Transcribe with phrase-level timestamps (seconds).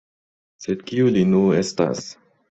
[0.65, 2.05] Sed kiu li nu estas?.